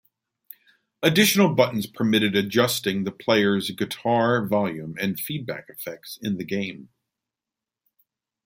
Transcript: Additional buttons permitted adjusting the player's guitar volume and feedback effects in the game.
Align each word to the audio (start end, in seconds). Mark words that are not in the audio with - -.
Additional 1.03 1.53
buttons 1.53 1.85
permitted 1.85 2.35
adjusting 2.35 3.03
the 3.03 3.11
player's 3.11 3.69
guitar 3.69 4.43
volume 4.47 4.95
and 4.99 5.19
feedback 5.19 5.65
effects 5.69 6.17
in 6.23 6.39
the 6.39 6.43
game. 6.43 6.89